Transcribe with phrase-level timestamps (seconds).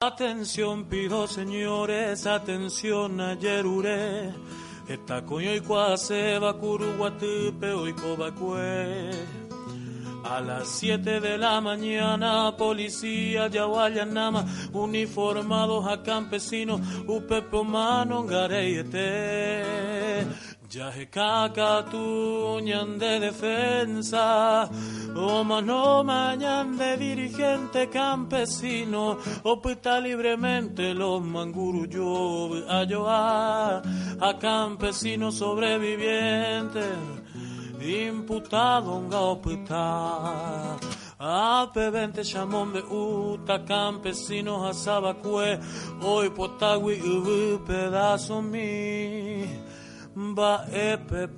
[0.00, 4.32] Atención pido señores, atención ayer uré.
[6.38, 9.10] Va curuguatupe hoy cobacue.
[10.22, 13.66] A las 7 de la mañana, policía ya
[14.04, 18.24] nama, uniformados a campesinos, upepo mano
[20.70, 24.68] Ya caca tuñan de defensa,
[25.16, 33.80] o mano mañan de dirigente campesino, o puesta libremente los manguruyos a
[34.20, 36.98] a campesinos sobrevivientes,
[37.80, 40.76] imputado un gaopita.
[41.18, 45.58] A P20 chamón de uta, campesinos a sabacue,
[46.02, 49.67] hoy potagui pedazo mi
[50.18, 51.28] va epe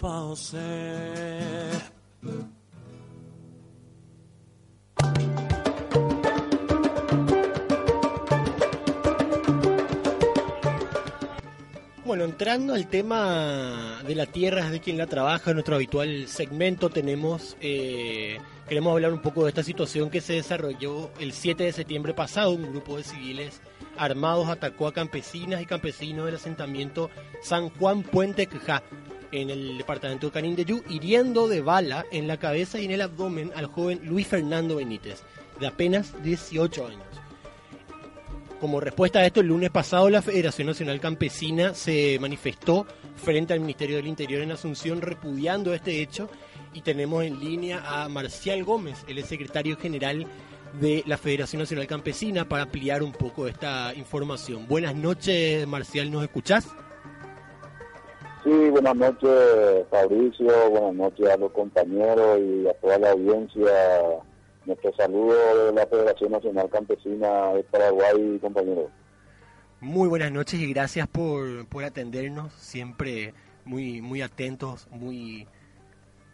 [12.04, 16.88] Bueno, entrando al tema de la tierra de quien la trabaja, en nuestro habitual segmento
[16.88, 18.38] tenemos, eh,
[18.70, 22.52] queremos hablar un poco de esta situación que se desarrolló el 7 de septiembre pasado.
[22.52, 23.60] Un grupo de civiles
[23.98, 27.10] armados atacó a campesinas y campesinos del asentamiento
[27.42, 28.84] San Juan Puente Quejá
[29.32, 33.50] en el departamento de Canindeyú, hiriendo de bala en la cabeza y en el abdomen
[33.56, 35.24] al joven Luis Fernando Benítez,
[35.58, 37.02] de apenas 18 años.
[38.60, 43.60] Como respuesta a esto, el lunes pasado la Federación Nacional Campesina se manifestó frente al
[43.60, 46.30] Ministerio del Interior en Asunción repudiando este hecho
[46.72, 50.26] y tenemos en línea a Marcial Gómez, el secretario general
[50.80, 54.66] de la Federación Nacional Campesina para ampliar un poco esta información.
[54.68, 56.68] Buenas noches, Marcial, ¿nos escuchás?
[58.44, 63.70] Sí, buenas noches, Fabricio, buenas noches a los compañeros y a toda la audiencia.
[64.64, 68.90] Nuestro saludo de la Federación Nacional Campesina de Paraguay, compañeros.
[69.80, 75.46] Muy buenas noches y gracias por, por atendernos, siempre muy, muy atentos, muy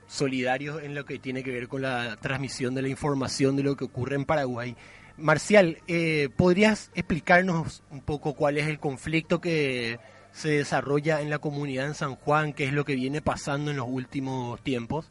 [0.07, 3.77] solidarios en lo que tiene que ver con la transmisión de la información de lo
[3.77, 4.77] que ocurre en Paraguay.
[5.17, 9.99] Marcial, eh, ¿podrías explicarnos un poco cuál es el conflicto que
[10.33, 12.53] se desarrolla en la comunidad en San Juan?
[12.53, 15.11] ¿Qué es lo que viene pasando en los últimos tiempos?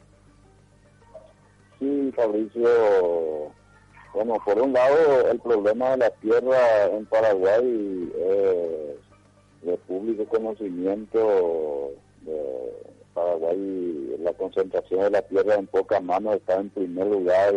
[1.80, 3.52] Sí, Fabricio.
[4.14, 11.92] Bueno, por un lado, el problema de la tierra en Paraguay es de público conocimiento
[12.22, 17.54] de Paraguay la concentración de la tierra en pocas manos está en primer lugar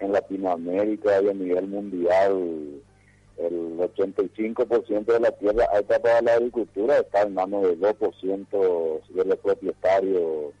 [0.00, 2.82] en Latinoamérica y a nivel mundial.
[3.38, 9.24] El 85% de la tierra alta para la agricultura está en manos del 2% de
[9.24, 10.52] los propietarios.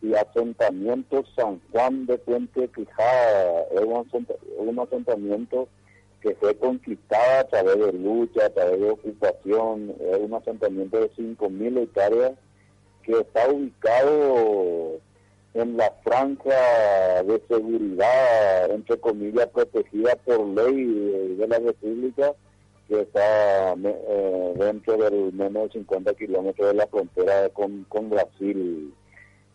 [0.00, 3.82] Y asentamiento San Juan de Puente Quijada es
[4.58, 5.68] un asentamiento
[6.22, 11.10] que fue conquistado a través de lucha, a través de ocupación, es un asentamiento de
[11.10, 12.32] 5.000 hectáreas
[13.08, 15.00] que está ubicado
[15.54, 22.34] en la franja de seguridad, entre comillas, protegida por ley de, la República,
[22.86, 28.92] que está eh, dentro del menos de 50 kilómetros de la frontera con, con Brasil.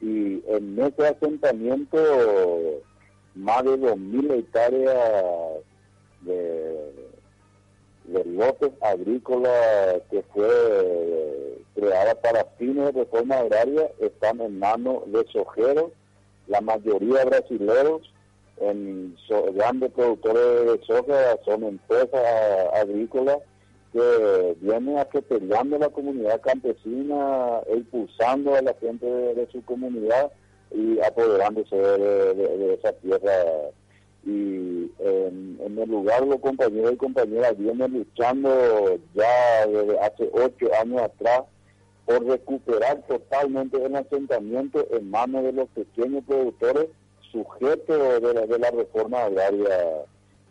[0.02, 2.00] Y en ese asentamiento,
[3.35, 4.96] más de 2.000 hectáreas
[6.22, 6.91] de,
[8.06, 15.25] de lotes agrícolas que fue creada para fines de reforma agraria están en manos de
[15.31, 15.91] sojeros,
[16.47, 18.13] la mayoría brasileños,
[18.59, 19.16] en
[19.56, 22.22] grandes productores de soja, son empresas
[22.73, 23.39] agrícolas
[23.91, 30.31] que vienen atropellando a la comunidad campesina, impulsando a la gente de, su comunidad
[30.72, 33.31] y apoderándose de, esa tierra.
[34.26, 40.69] Y en, en, el lugar los compañeros y compañeras vienen luchando ya desde hace ocho
[40.79, 41.43] años atrás
[42.14, 46.88] por recuperar totalmente el asentamiento en manos de los pequeños productores
[47.32, 50.06] sujetos de la, de la reforma agraria.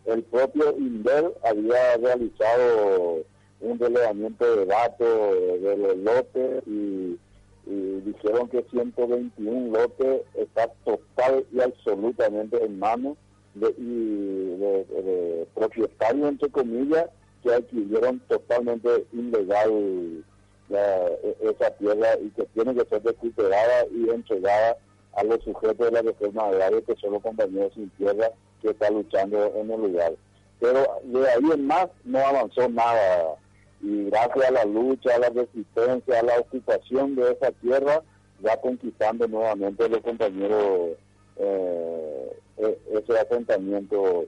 [0.05, 3.23] El propio INDER había realizado
[3.61, 7.17] un relevamiento de datos de los lotes y,
[7.65, 13.15] dijeron que 121 lotes está total y absolutamente en manos
[13.55, 17.05] de, de propietarios, entre comillas,
[17.41, 20.25] que adquirieron totalmente ilegal
[20.69, 24.77] e, esa tierra y que tiene que ser recuperada y entregada
[25.15, 28.29] a los sujetos de la reforma agraria que son los compañeros sin tierra
[28.61, 30.13] que están luchando en el lugar.
[30.59, 33.35] Pero de ahí en más no avanzó nada
[33.81, 38.01] y gracias a la lucha, a la resistencia, a la ocupación de esa tierra,
[38.45, 40.91] va conquistando nuevamente los compañeros
[41.35, 44.25] eh, e, ese asentamiento.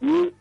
[0.00, 0.32] Y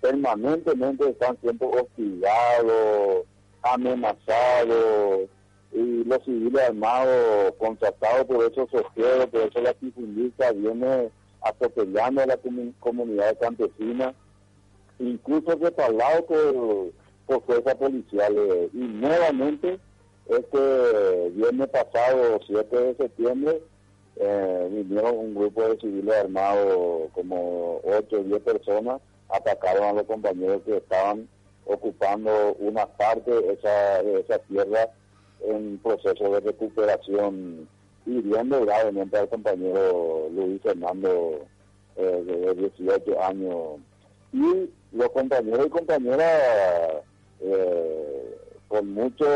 [0.00, 3.26] permanentemente están siendo hostigados,
[3.62, 5.28] amenazados,
[5.72, 11.10] y los civiles armados contratados por esos socios, por eso la viene
[11.42, 12.38] atropellando a la
[12.80, 14.14] comunidad campesina,
[14.98, 16.92] incluso respaldado por,
[17.26, 18.70] por fuerzas policiales.
[18.74, 19.78] Y nuevamente,
[20.28, 23.62] este viernes pasado, 7 de septiembre,
[24.16, 30.04] eh, vinieron un grupo de civiles armados, como 8 o 10 personas, atacaron a los
[30.04, 31.28] compañeros que estaban
[31.72, 34.90] ocupando una parte de esa, esa tierra
[35.46, 37.68] en proceso de recuperación,
[38.06, 41.40] hiriendo gravemente al compañero Luis Fernando
[41.96, 43.80] eh, de 18 años.
[44.32, 47.02] Y los compañeros y compañeras
[47.40, 48.36] eh,
[48.68, 49.28] con muchos,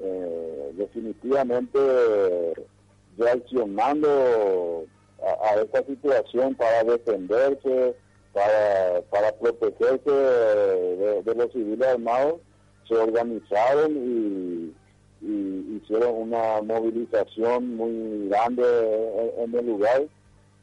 [0.00, 1.78] eh, definitivamente
[3.18, 4.84] reaccionando
[5.22, 7.94] a, esta situación para defenderse,
[8.36, 12.34] para, para protegerse de los civiles armados
[12.86, 14.74] se organizaron y,
[15.22, 18.62] hicieron una movilización muy grande
[19.38, 20.04] en, el lugar,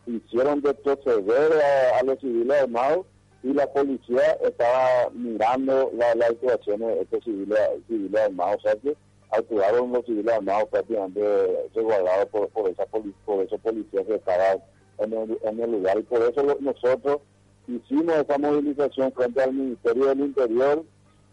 [0.05, 3.05] hicieron retroceder a, a, los civiles armados
[3.41, 8.75] y la policía estaba mirando las la actuaciones de estos civiles, civiles armados, o sea
[8.75, 8.95] que
[9.31, 12.73] actuaron los civiles armados prácticamente resguardados por, por,
[13.25, 14.63] por esos policías que estaban
[14.99, 15.97] en el, en el lugar.
[15.97, 17.19] Y por eso nosotros
[17.67, 20.83] hicimos esa movilización frente al Ministerio del Interior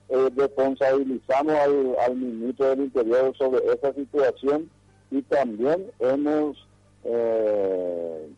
[0.09, 4.71] eh, responsabilizamos al, al, ministro del Interior sobre esa situación
[5.11, 6.67] y también hemos
[7.05, 8.29] eh,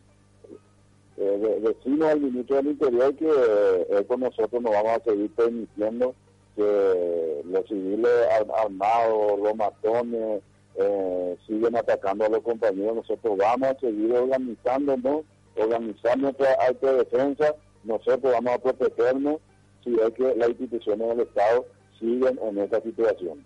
[1.17, 6.15] eh decimos al ministro del Interior que eh, con nosotros nos vamos a seguir permitiendo
[6.55, 8.11] que los civiles
[8.55, 10.41] armados, los matones,
[10.75, 12.95] eh, siguen atacando a los compañeros.
[12.95, 15.23] Nosotros vamos a seguir organizándonos,
[15.55, 19.37] organizar nuestra autodefensa, nosotros vamos a protegernos
[19.83, 21.65] si es que las instituciones del Estado
[21.99, 23.43] siguen en esta situación.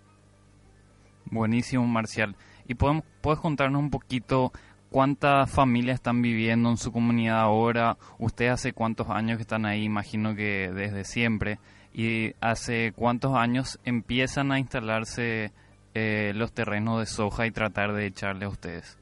[1.30, 2.36] Buenísimo, Marcial.
[2.66, 4.52] ¿Y podemos, puedes contarnos un poquito
[4.90, 7.96] cuántas familias están viviendo en su comunidad ahora?
[8.18, 9.84] ¿Usted hace cuántos años que están ahí?
[9.84, 11.58] Imagino que desde siempre.
[11.92, 15.52] ¿Y hace cuántos años empiezan a instalarse
[15.94, 18.98] eh, los terrenos de soja y tratar de echarle a ustedes?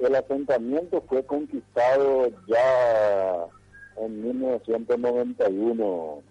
[0.00, 3.46] El asentamiento fue conquistado ya
[3.98, 6.22] en 1991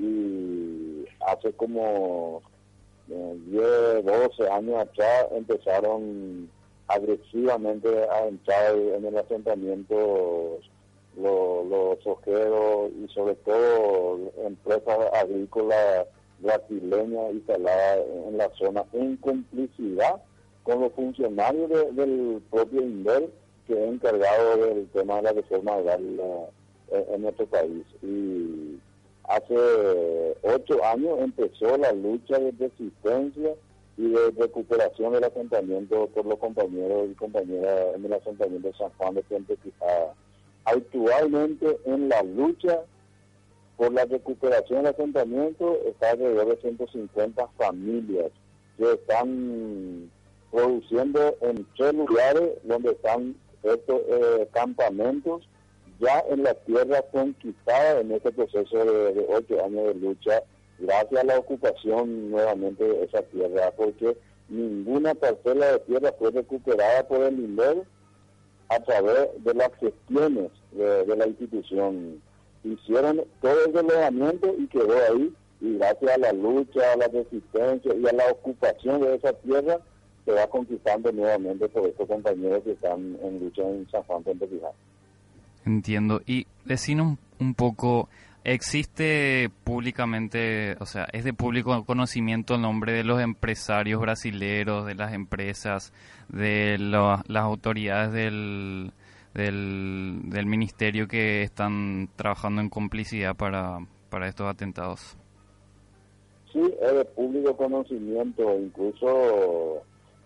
[0.00, 2.42] y hace como
[3.06, 6.50] 10, eh, 12 años atrás empezaron
[6.88, 10.58] agresivamente a entrar en el asentamiento
[11.16, 16.08] los, los ojeros y sobre todo empresas agrícolas
[16.40, 20.20] brasileñas instaladas en la zona en complicidad
[20.64, 23.30] con los funcionarios del propio INDEL
[23.66, 26.48] que es encargado del tema de la reforma agraria
[26.90, 27.84] en nuestro país.
[28.02, 28.78] Y
[29.24, 33.54] hace ocho años empezó la lucha de resistencia
[33.96, 38.90] y de recuperación del asentamiento por los compañeros y compañeras en el asentamiento de San
[38.98, 40.14] Juan de Puente Quijada.
[40.64, 42.80] Actualmente en la lucha
[43.76, 48.30] por la recuperación del asentamiento está alrededor de 150 familias
[48.76, 50.10] que están
[50.54, 53.34] produciendo en tres lugares donde están
[53.64, 55.48] estos eh, campamentos
[55.98, 60.42] ya en la tierra conquistada en este proceso de, ocho años de lucha,
[60.78, 64.16] gracias a la ocupación nuevamente de esa tierra, porque
[64.48, 67.84] ninguna parcela de tierra fue recuperada por el INDER
[68.68, 72.22] a través de las gestiones de, la institución.
[72.62, 77.94] Hicieron todo el relevamiento y quedó ahí, y gracias a la lucha, a la resistencia
[77.94, 79.80] y a la ocupación de esa tierra,
[80.24, 84.48] se va conquistando nuevamente por estos compañeros que están en lucha en San Juan Puente
[85.66, 86.22] Entiendo.
[86.26, 88.08] Y decinos un poco,
[88.42, 94.94] ¿existe públicamente, o sea, es de público conocimiento el nombre de los empresarios brasileros, de
[94.94, 95.92] las empresas,
[96.28, 98.92] de las autoridades del,
[99.34, 103.78] del, ministerio que están trabajando en complicidad para,
[104.08, 105.16] para estos atentados?
[106.52, 109.82] Sí, es de público conocimiento, incluso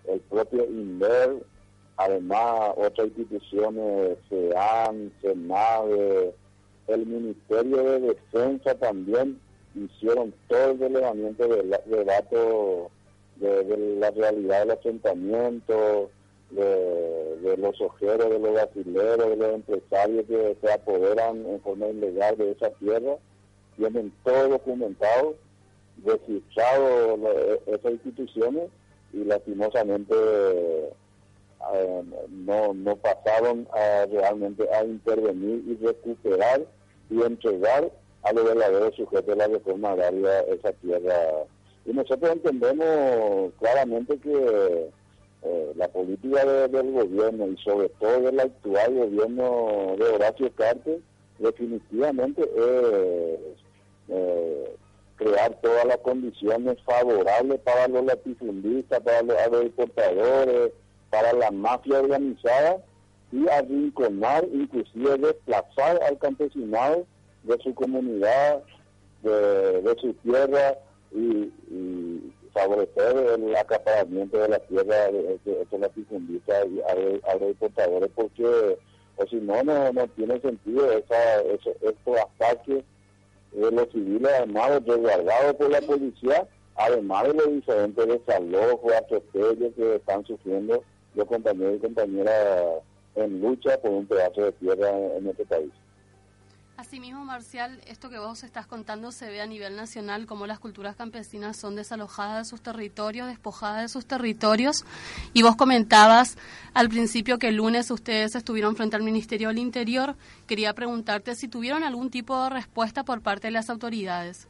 [0.08, 1.42] el propio INDER
[1.98, 6.32] Además, otras instituciones, SEAN, SENAVE,
[6.86, 9.40] el Ministerio de Defensa también
[9.74, 12.92] hicieron todo el relevamiento de, datos
[13.36, 16.08] de, la realidad del asentamiento,
[16.52, 22.38] de, los ojeros, de los brasileros, de los empresarios que se apoderan en forma ilegal
[22.38, 23.16] de esa tierra,
[23.76, 25.34] tienen todo documentado,
[26.04, 27.18] registrado
[27.66, 28.70] esas instituciones
[29.12, 30.14] y lastimosamente
[31.74, 36.64] eh, no, no pasaron a, realmente a intervenir y recuperar
[37.10, 37.90] y entregar
[38.22, 41.14] a los verdaderos sujetos de la reforma agraria esa tierra.
[41.84, 44.90] Y nosotros entendemos claramente que
[45.42, 51.00] eh, la política del gobierno y sobre todo del actual gobierno de Horacio Cartes
[51.38, 53.38] definitivamente es
[54.08, 54.76] eh,
[55.18, 60.70] crear todas las condiciones favorables para los latifundistas, para los agroexportadores,
[61.10, 62.78] para la mafia organizada
[63.32, 67.04] y arrinconar, inclusive desplazar al campesinado
[67.42, 68.62] de su comunidad,
[69.22, 70.78] de, su tierra
[71.12, 71.50] y
[72.52, 76.80] favorecer el acaparamiento de la tierra de, estos latifundistas y
[77.28, 78.78] agroexportadores porque
[79.28, 82.84] si no, no tiene sentido esa, estos ataques
[83.52, 89.97] de los civiles armados resguardados por la policía, además de los diferentes desalojos, atropellos que
[89.97, 90.83] están sufriendo
[91.14, 92.83] los compañeros y compañeras
[93.17, 95.71] en lucha por un pedazo de tierra en este país.
[96.78, 100.94] Asimismo, Marcial, esto que vos estás contando se ve a nivel nacional, como las culturas
[100.94, 104.85] campesinas son desalojadas de sus territorios, despojadas de sus territorios.
[105.32, 106.38] Y vos comentabas
[106.75, 110.14] al principio que el lunes ustedes estuvieron frente al Ministerio del Interior.
[110.47, 114.47] Quería preguntarte si tuvieron algún tipo de respuesta por parte de las autoridades.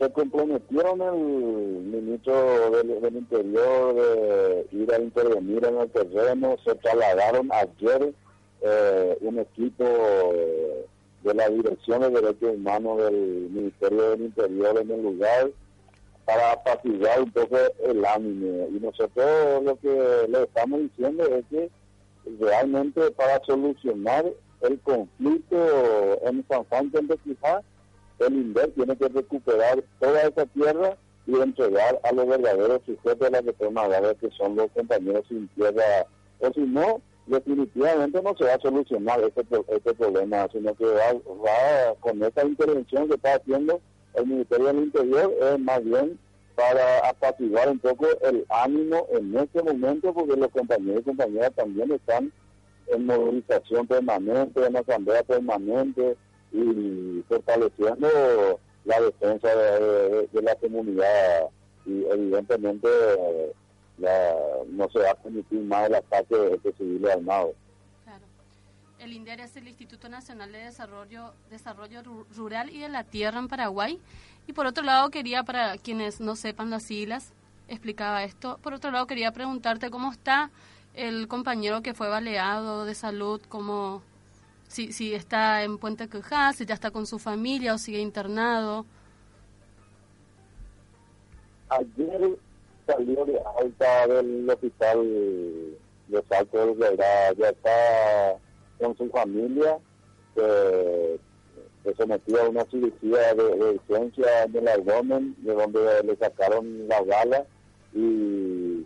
[0.00, 7.50] Se comprometieron el ministro del, Interior de ir a intervenir en el terreno, se trasladaron
[7.52, 8.12] ayer
[8.70, 10.86] eh, un equipo eh,
[11.22, 15.50] de la Dirección de Derechos Humanos del Ministerio del Interior en el lugar
[16.24, 18.68] para apaciguar un poco el ánimo.
[18.70, 21.70] Y nosotros lo que le estamos diciendo es que
[22.38, 24.26] realmente para solucionar
[24.60, 25.56] el conflicto
[26.26, 27.62] en San Juan de Quijá,
[28.18, 30.96] el INDER tiene que recuperar toda esa tierra
[31.26, 33.88] y entregar a los verdaderos sujetos de la reforma
[34.20, 36.06] que son los compañeros sin tierra.
[36.40, 41.94] O si no, definitivamente no se va a solucionar este, este problema, sino que va,
[42.00, 43.80] con esta intervención que está haciendo
[44.14, 46.18] el Ministerio del Interior es más bien
[46.54, 51.92] para apaciguar un poco el ánimo en este momento, porque los compañeros y compañeras también
[51.92, 52.32] están
[52.88, 56.16] en movilización permanente, en asamblea permanente
[56.52, 58.08] y fortaleciendo
[58.84, 61.48] la defensa de la comunidad
[61.86, 62.88] y evidentemente
[63.98, 67.54] no se va a permitir más el ataque de este civil armado.
[68.04, 68.24] Claro.
[68.98, 72.02] El INDER es el Instituto Nacional de Desarrollo, Desarrollo
[72.36, 74.00] Rural y de la Tierra en Paraguay.
[74.46, 77.32] Y por otro lado, quería, para quienes no sepan las siglas,
[77.68, 78.58] explicaba esto.
[78.62, 80.50] Por otro lado, quería preguntarte cómo está
[80.94, 84.02] el compañero que fue baleado de salud, cómo,
[84.68, 88.86] si, si está en Puente Quejá, si ya está con su familia o sigue internado.
[91.68, 92.38] Ayer
[92.88, 94.98] salió de alta del hospital
[96.08, 98.38] de Salto de ya, ya está
[98.80, 99.78] con su familia,
[100.34, 101.20] se,
[101.96, 107.00] sometió a una cirugía de, de urgencia en el abdomen, de donde le sacaron la
[107.02, 107.46] bala
[107.94, 108.84] y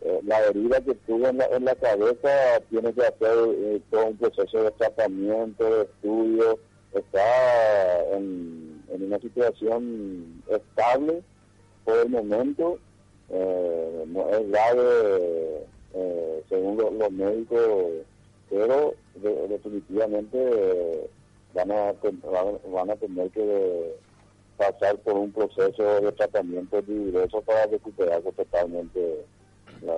[0.00, 4.06] eh, la herida que tuvo en la, en la cabeza tiene que hacer eh, todo
[4.06, 6.58] un proceso de tratamiento, de estudio,
[6.92, 11.22] está en una situación estable
[11.84, 12.78] por el momento
[13.30, 17.62] eh, no es grave eh, según los médicos,
[18.50, 18.94] pero
[19.48, 21.08] definitivamente
[21.54, 21.94] van, a,
[22.72, 23.94] van a tener que
[24.56, 29.24] pasar por un proceso de tratamiento riguroso para recuperar totalmente
[29.82, 29.96] la,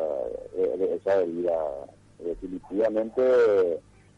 [0.95, 1.87] esa herida.
[2.19, 3.23] Definitivamente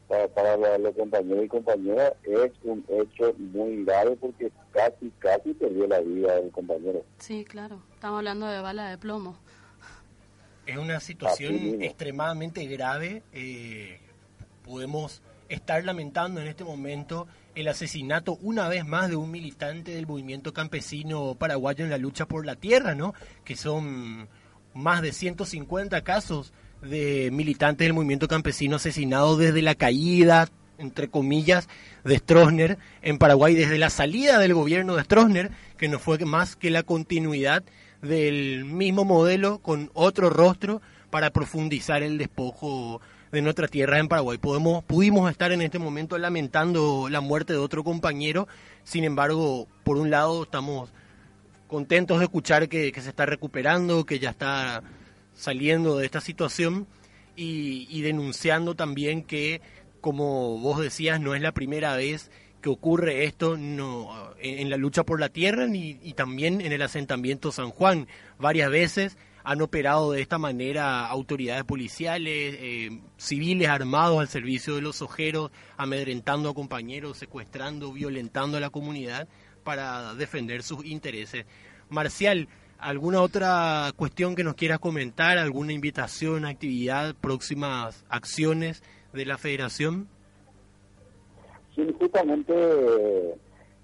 [0.08, 6.00] para, los compañeros y compañeras es un hecho muy grave porque casi, casi perdió la
[6.00, 7.04] vida del compañero.
[7.18, 9.36] Sí, claro, estamos hablando de bala de plomo.
[10.66, 13.22] Es una situación extremadamente grave.
[13.32, 14.00] Eh,
[14.64, 20.06] podemos estar lamentando en este momento el asesinato una vez más de un militante del
[20.06, 23.14] movimiento campesino paraguayo en la lucha por la tierra, ¿no?
[23.44, 24.28] Que son
[24.74, 31.68] más de 150 casos de militantes del movimiento campesino asesinados desde la caída, entre comillas,
[32.04, 36.56] de Stroessner en Paraguay, desde la salida del gobierno de Stroessner, que no fue más
[36.56, 37.64] que la continuidad
[38.02, 40.80] del mismo modelo con otro rostro
[41.10, 43.00] para profundizar el despojo
[43.32, 44.38] de nuestra tierra en Paraguay.
[44.38, 48.48] Podemos, pudimos estar en este momento lamentando la muerte de otro compañero,
[48.84, 50.92] sin embargo, por un lado estamos
[51.66, 54.82] contentos de escuchar que, se está recuperando, que ya está
[55.38, 56.86] saliendo de esta situación
[57.36, 59.62] y, denunciando también que,
[60.00, 62.30] como vos decías, no es la primera vez
[62.60, 66.82] que ocurre esto no, en, la lucha por la tierra ni, y también en el
[66.82, 68.08] asentamiento San Juan.
[68.40, 74.82] Varias veces han operado de esta manera autoridades policiales, eh, civiles armados al servicio de
[74.82, 79.28] los ojeros, amedrentando a compañeros, secuestrando, violentando a la comunidad
[79.62, 81.46] para defender sus intereses.
[81.88, 85.38] Marcial, ¿alguna otra cuestión que nos quieras comentar?
[85.38, 88.82] ¿Alguna invitación, actividad, próximas acciones
[89.12, 90.08] de la federación?
[91.74, 92.54] Sí, justamente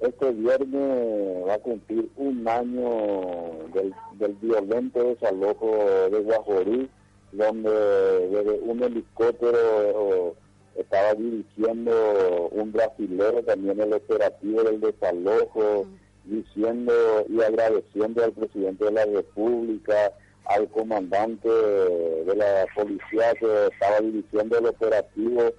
[0.01, 6.91] este viernes va a cumplir un año del, violento desalojo de Guajorí,
[7.33, 10.35] donde desde un helicóptero
[10.77, 15.87] estaba dirigiendo un brasilero también el operativo del desalojo,
[16.25, 16.93] diciendo
[17.29, 20.13] y agradeciendo al presidente de la República,
[20.47, 25.53] al comandante de la policía que estaba dirigiendo el operativo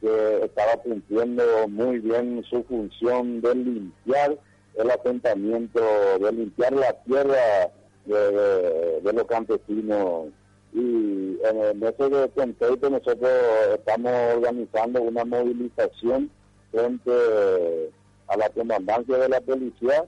[0.00, 4.36] que estaba cumpliendo muy bien su función de limpiar
[4.74, 5.80] el asentamiento,
[6.18, 7.70] de limpiar la tierra
[8.04, 10.28] de, los campesinos.
[10.72, 13.30] Y en ese contexto nosotros
[13.74, 16.30] estamos organizando una movilización
[16.72, 17.12] frente
[18.28, 20.04] a la comandancia de la policía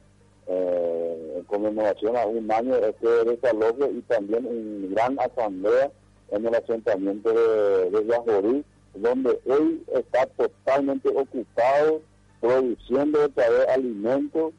[0.47, 5.91] eh, en conmemoración a un año de este desalojo y también una gran asamblea
[6.31, 12.01] en el asentamiento de, de donde hoy está totalmente ocupado
[12.41, 14.53] produciendo otra vez alimentos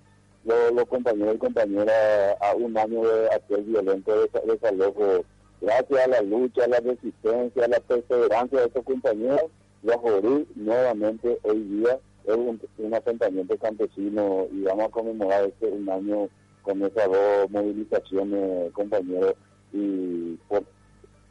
[0.43, 4.13] los, compañeros y compañeras a un año de aquel violento
[4.45, 5.25] desalojo.
[5.62, 9.45] Gracias a la lucha, a la resistencia, a la perseverancia de estos compañeros,
[9.81, 16.29] Guajorí nuevamente hoy día es un, asentamiento campesino y vamos a conmemorar este un año
[16.63, 19.36] con esas dos movilizaciones, compañeros,
[19.71, 20.63] y por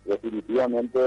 [0.04, 0.98] definitivamente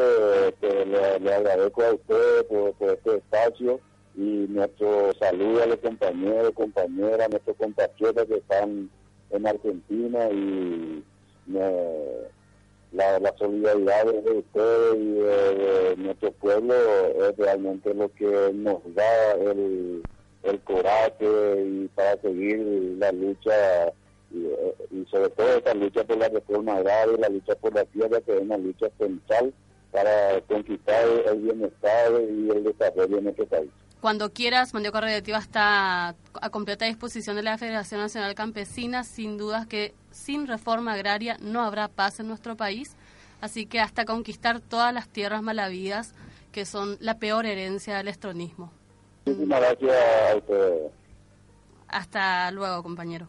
[0.49, 3.79] este, le, agradezco a usted por, este espacio
[4.15, 8.89] y nuestro saludo a los compañeros, compañeras, nuestros compatriotas que están
[9.29, 11.03] en Argentina y
[12.97, 20.03] la, solidaridad de ustedes y de, nuestro pueblo es realmente lo que nos da el,
[20.63, 22.57] coraje y para seguir
[22.97, 23.93] la lucha
[24.31, 28.21] y, sobre todo esta lucha por la reforma agraria y la lucha por la tierra,
[28.21, 29.53] que es una lucha central
[29.91, 33.69] para conquistar el bienestar y el desarrollo de nuestro país.
[34.01, 39.03] Cuando quieras, Mandioca Radioactiva está a completa disposición de la Federación Nacional Campesina.
[39.03, 42.95] Sin dudas que sin reforma agraria no habrá paz en nuestro país.
[43.41, 46.13] Así que hasta conquistar todas las tierras malavidas,
[46.51, 48.71] que son la peor herencia del estronismo.
[49.25, 49.95] Muchísimas gracias
[51.89, 53.27] a Hasta luego, compañero.